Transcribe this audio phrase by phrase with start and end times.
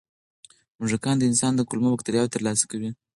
[0.79, 2.89] موږکان د انسان د کولمو بکتریاوو ترلاسه کوي.